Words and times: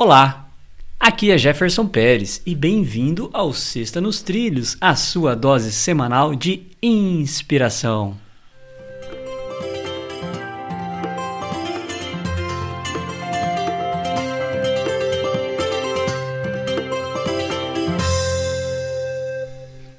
Olá, 0.00 0.48
aqui 1.00 1.32
é 1.32 1.36
Jefferson 1.36 1.84
Pérez 1.84 2.40
e 2.46 2.54
bem-vindo 2.54 3.30
ao 3.32 3.52
Sexta 3.52 4.00
nos 4.00 4.22
Trilhos, 4.22 4.76
a 4.80 4.94
sua 4.94 5.34
dose 5.34 5.72
semanal 5.72 6.36
de 6.36 6.68
inspiração. 6.80 8.16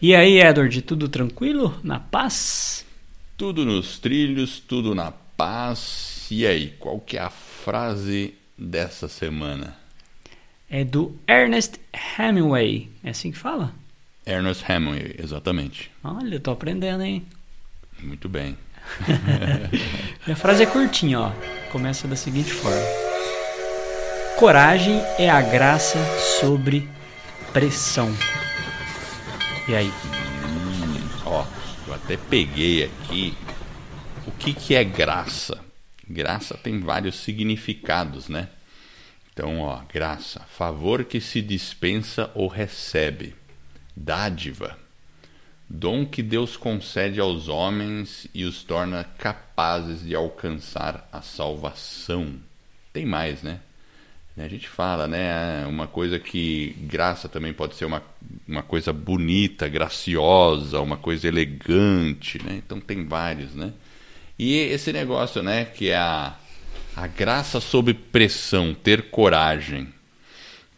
E 0.00 0.14
aí, 0.14 0.40
Edward, 0.40 0.82
tudo 0.82 1.08
tranquilo? 1.08 1.74
Na 1.82 1.98
paz? 1.98 2.86
Tudo 3.36 3.66
nos 3.66 3.98
trilhos, 3.98 4.60
tudo 4.60 4.94
na 4.94 5.10
paz. 5.10 6.28
E 6.30 6.46
aí, 6.46 6.76
qual 6.78 7.00
que 7.00 7.16
é 7.16 7.20
a 7.22 7.28
frase 7.28 8.34
dessa 8.60 9.08
semana? 9.08 9.74
É 10.68 10.84
do 10.84 11.16
Ernest 11.26 11.80
Hemingway. 12.18 12.90
É 13.02 13.10
assim 13.10 13.32
que 13.32 13.38
fala? 13.38 13.72
Ernest 14.26 14.64
Hemingway, 14.70 15.16
exatamente. 15.18 15.90
Olha, 16.04 16.34
eu 16.34 16.40
tô 16.40 16.50
aprendendo, 16.50 17.02
hein? 17.02 17.26
Muito 17.98 18.28
bem. 18.28 18.56
a 20.30 20.36
frase 20.36 20.62
é 20.62 20.66
curtinha, 20.66 21.20
ó. 21.20 21.32
Começa 21.72 22.06
da 22.06 22.16
seguinte 22.16 22.52
forma: 22.52 22.80
Coragem 24.38 25.00
é 25.18 25.28
a 25.28 25.40
graça 25.40 25.98
sobre 26.40 26.88
pressão. 27.52 28.14
E 29.68 29.74
aí? 29.74 29.88
Hum, 29.88 31.08
ó, 31.26 31.44
eu 31.86 31.94
até 31.94 32.16
peguei 32.16 32.84
aqui 32.84 33.36
o 34.26 34.32
que, 34.32 34.52
que 34.52 34.74
é 34.74 34.84
graça. 34.84 35.69
Graça 36.10 36.56
tem 36.56 36.80
vários 36.80 37.14
significados, 37.20 38.28
né? 38.28 38.48
Então, 39.32 39.60
ó, 39.60 39.80
graça, 39.92 40.40
favor 40.40 41.04
que 41.04 41.20
se 41.20 41.40
dispensa 41.40 42.28
ou 42.34 42.48
recebe, 42.48 43.32
dádiva, 43.96 44.76
dom 45.68 46.04
que 46.04 46.20
Deus 46.20 46.56
concede 46.56 47.20
aos 47.20 47.46
homens 47.46 48.26
e 48.34 48.44
os 48.44 48.64
torna 48.64 49.04
capazes 49.04 50.04
de 50.04 50.16
alcançar 50.16 51.08
a 51.12 51.22
salvação. 51.22 52.34
Tem 52.92 53.06
mais, 53.06 53.44
né? 53.44 53.60
A 54.36 54.48
gente 54.48 54.68
fala, 54.68 55.06
né? 55.06 55.64
Uma 55.66 55.86
coisa 55.86 56.18
que 56.18 56.74
graça 56.88 57.28
também 57.28 57.52
pode 57.52 57.76
ser 57.76 57.84
uma, 57.84 58.02
uma 58.48 58.64
coisa 58.64 58.92
bonita, 58.92 59.68
graciosa, 59.68 60.80
uma 60.80 60.96
coisa 60.96 61.28
elegante, 61.28 62.42
né? 62.42 62.54
Então 62.56 62.80
tem 62.80 63.06
vários, 63.06 63.54
né? 63.54 63.72
E 64.42 64.54
esse 64.54 64.90
negócio, 64.90 65.42
né? 65.42 65.66
Que 65.66 65.90
é 65.90 65.96
a 65.96 66.34
a 66.96 67.06
graça 67.06 67.60
sob 67.60 67.94
pressão, 67.94 68.74
ter 68.74 69.10
coragem. 69.10 69.88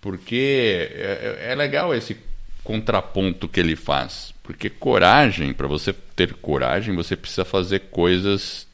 Porque 0.00 0.88
é, 0.92 1.38
é, 1.46 1.52
é 1.52 1.54
legal 1.54 1.94
esse 1.94 2.16
contraponto 2.64 3.48
que 3.48 3.60
ele 3.60 3.76
faz. 3.76 4.34
Porque 4.42 4.68
coragem, 4.68 5.52
para 5.52 5.66
você 5.66 5.92
ter 6.16 6.34
coragem, 6.34 6.94
você 6.94 7.16
precisa 7.16 7.44
fazer 7.44 7.80
coisas 7.90 8.66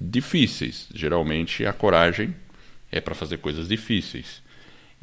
difíceis. 0.00 0.88
Geralmente 0.94 1.64
a 1.64 1.72
coragem 1.72 2.34
é 2.90 3.00
para 3.00 3.14
fazer 3.14 3.38
coisas 3.38 3.68
difíceis. 3.68 4.42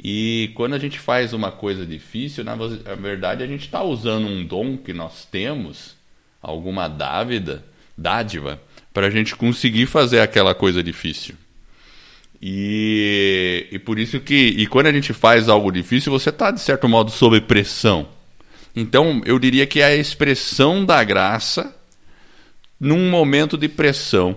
E 0.01 0.51
quando 0.55 0.75
a 0.75 0.79
gente 0.79 0.99
faz 0.99 1.33
uma 1.33 1.51
coisa 1.51 1.85
difícil, 1.85 2.43
na 2.43 2.55
verdade 2.55 3.43
a 3.43 3.47
gente 3.47 3.65
está 3.65 3.83
usando 3.83 4.27
um 4.27 4.45
dom 4.45 4.77
que 4.77 4.93
nós 4.93 5.25
temos, 5.25 5.95
alguma 6.41 6.87
dávida, 6.87 7.65
dádiva, 7.97 8.61
para 8.99 9.07
a 9.07 9.09
gente 9.09 9.33
conseguir 9.33 9.85
fazer 9.85 10.19
aquela 10.19 10.53
coisa 10.53 10.83
difícil. 10.83 11.33
E, 12.41 13.65
e 13.71 13.79
por 13.79 13.97
isso 13.97 14.19
que, 14.19 14.35
e 14.35 14.67
quando 14.67 14.87
a 14.87 14.91
gente 14.91 15.13
faz 15.13 15.47
algo 15.47 15.71
difícil, 15.71 16.11
você 16.11 16.31
está, 16.31 16.51
de 16.51 16.59
certo 16.59 16.85
modo, 16.89 17.09
sob 17.09 17.39
pressão. 17.39 18.09
Então, 18.75 19.21
eu 19.25 19.39
diria 19.39 19.65
que 19.65 19.79
é 19.79 19.85
a 19.85 19.95
expressão 19.95 20.83
da 20.83 21.01
graça 21.01 21.73
num 22.77 23.09
momento 23.09 23.57
de 23.57 23.69
pressão. 23.69 24.35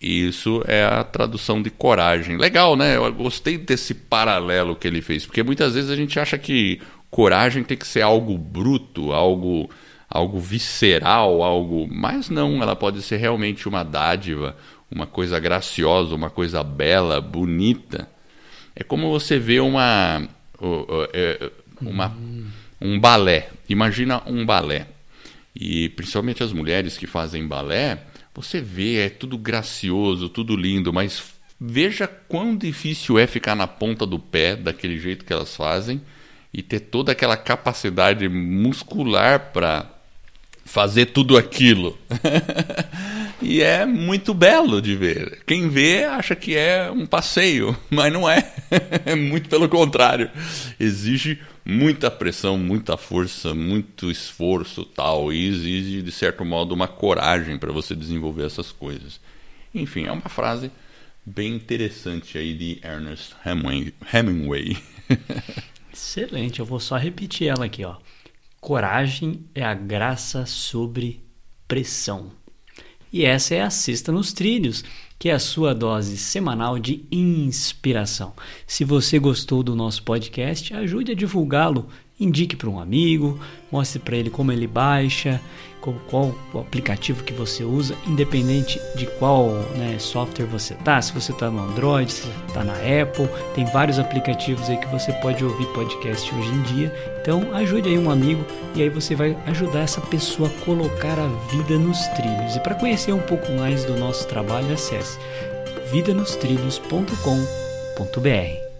Isso 0.00 0.64
é 0.66 0.82
a 0.82 1.04
tradução 1.04 1.60
de 1.60 1.68
coragem. 1.68 2.38
Legal, 2.38 2.76
né? 2.76 2.96
Eu 2.96 3.12
gostei 3.12 3.58
desse 3.58 3.92
paralelo 3.92 4.74
que 4.74 4.88
ele 4.88 5.02
fez, 5.02 5.26
porque 5.26 5.42
muitas 5.42 5.74
vezes 5.74 5.90
a 5.90 5.96
gente 5.96 6.18
acha 6.18 6.38
que 6.38 6.80
coragem 7.10 7.62
tem 7.62 7.76
que 7.76 7.86
ser 7.86 8.00
algo 8.00 8.38
bruto, 8.38 9.12
algo 9.12 9.68
algo 10.08 10.38
visceral, 10.38 11.42
algo, 11.42 11.88
mas 11.90 12.28
não, 12.28 12.62
ela 12.62 12.76
pode 12.76 13.02
ser 13.02 13.16
realmente 13.16 13.68
uma 13.68 13.82
dádiva, 13.82 14.56
uma 14.90 15.06
coisa 15.06 15.38
graciosa, 15.40 16.14
uma 16.14 16.30
coisa 16.30 16.62
bela, 16.62 17.20
bonita. 17.20 18.08
É 18.76 18.82
como 18.84 19.10
você 19.10 19.38
vê 19.38 19.60
uma, 19.60 20.28
é, 21.12 21.50
uma 21.80 22.16
um 22.80 23.00
balé. 23.00 23.48
Imagina 23.68 24.22
um 24.26 24.44
balé. 24.44 24.86
E 25.54 25.88
principalmente 25.90 26.42
as 26.42 26.52
mulheres 26.52 26.98
que 26.98 27.06
fazem 27.06 27.46
balé, 27.46 28.02
você 28.34 28.60
vê, 28.60 29.06
é 29.06 29.08
tudo 29.08 29.38
gracioso, 29.38 30.28
tudo 30.28 30.56
lindo, 30.56 30.92
mas 30.92 31.32
veja 31.58 32.06
quão 32.06 32.56
difícil 32.56 33.18
é 33.18 33.26
ficar 33.26 33.54
na 33.54 33.66
ponta 33.66 34.04
do 34.04 34.18
pé, 34.18 34.56
daquele 34.56 34.98
jeito 34.98 35.24
que 35.24 35.32
elas 35.32 35.56
fazem, 35.56 36.02
e 36.52 36.62
ter 36.62 36.80
toda 36.80 37.12
aquela 37.12 37.36
capacidade 37.36 38.28
muscular 38.28 39.52
para 39.52 39.93
fazer 40.64 41.06
tudo 41.06 41.36
aquilo. 41.36 41.96
e 43.40 43.60
é 43.60 43.84
muito 43.84 44.32
belo 44.32 44.80
de 44.80 44.96
ver. 44.96 45.42
Quem 45.46 45.68
vê 45.68 46.04
acha 46.04 46.34
que 46.34 46.56
é 46.56 46.90
um 46.90 47.06
passeio, 47.06 47.76
mas 47.90 48.12
não 48.12 48.28
é. 48.28 48.52
é 49.04 49.14
muito 49.14 49.48
pelo 49.48 49.68
contrário. 49.68 50.30
Exige 50.80 51.38
muita 51.64 52.10
pressão, 52.10 52.56
muita 52.56 52.96
força, 52.96 53.54
muito 53.54 54.10
esforço, 54.10 54.84
tal, 54.84 55.32
e 55.32 55.46
exige 55.46 56.02
de 56.02 56.12
certo 56.12 56.44
modo 56.44 56.74
uma 56.74 56.88
coragem 56.88 57.58
para 57.58 57.72
você 57.72 57.94
desenvolver 57.94 58.46
essas 58.46 58.72
coisas. 58.72 59.20
Enfim, 59.74 60.06
é 60.06 60.12
uma 60.12 60.28
frase 60.28 60.70
bem 61.24 61.54
interessante 61.54 62.36
aí 62.36 62.54
de 62.54 62.80
Ernest 62.82 63.34
Hemingway. 64.12 64.76
Excelente, 65.92 66.60
eu 66.60 66.66
vou 66.66 66.80
só 66.80 66.96
repetir 66.96 67.48
ela 67.48 67.64
aqui, 67.64 67.84
ó. 67.84 67.96
Coragem 68.64 69.44
é 69.54 69.62
a 69.62 69.74
graça 69.74 70.46
sobre 70.46 71.22
pressão. 71.68 72.30
E 73.12 73.22
essa 73.22 73.54
é 73.54 73.60
a 73.60 73.68
Sexta 73.68 74.10
nos 74.10 74.32
Trilhos, 74.32 74.82
que 75.18 75.28
é 75.28 75.34
a 75.34 75.38
sua 75.38 75.74
dose 75.74 76.16
semanal 76.16 76.78
de 76.78 77.04
inspiração. 77.12 78.32
Se 78.66 78.82
você 78.82 79.18
gostou 79.18 79.62
do 79.62 79.76
nosso 79.76 80.02
podcast, 80.02 80.72
ajude 80.72 81.12
a 81.12 81.14
divulgá-lo 81.14 81.90
indique 82.18 82.56
para 82.56 82.68
um 82.68 82.78
amigo, 82.78 83.38
mostre 83.70 83.98
para 83.98 84.16
ele 84.16 84.30
como 84.30 84.52
ele 84.52 84.66
baixa, 84.66 85.40
qual, 85.84 85.96
qual 86.08 86.34
o 86.54 86.60
aplicativo 86.60 87.22
que 87.24 87.32
você 87.32 87.62
usa, 87.62 87.94
independente 88.06 88.80
de 88.96 89.06
qual 89.18 89.48
né, 89.76 89.98
software 89.98 90.46
você 90.46 90.74
tá. 90.74 91.02
Se 91.02 91.12
você 91.12 91.32
está 91.32 91.50
no 91.50 91.60
Android, 91.60 92.10
se 92.10 92.26
está 92.48 92.64
na 92.64 92.72
Apple, 92.74 93.28
tem 93.54 93.66
vários 93.66 93.98
aplicativos 93.98 94.70
aí 94.70 94.78
que 94.78 94.86
você 94.86 95.12
pode 95.14 95.44
ouvir 95.44 95.66
podcast 95.68 96.34
hoje 96.34 96.48
em 96.48 96.62
dia. 96.62 97.18
Então 97.20 97.54
ajude 97.54 97.88
aí 97.88 97.98
um 97.98 98.10
amigo 98.10 98.44
e 98.74 98.82
aí 98.82 98.88
você 98.88 99.14
vai 99.14 99.36
ajudar 99.46 99.80
essa 99.80 100.00
pessoa 100.00 100.48
a 100.48 100.52
colocar 100.64 101.18
a 101.18 101.28
vida 101.50 101.78
nos 101.78 101.98
trilhos. 102.08 102.56
E 102.56 102.60
para 102.60 102.74
conhecer 102.74 103.12
um 103.12 103.20
pouco 103.20 103.52
mais 103.52 103.84
do 103.84 103.98
nosso 103.98 104.26
trabalho, 104.26 104.72
acesse 104.72 105.18
vidanostrilhos.com.br. 105.92 108.73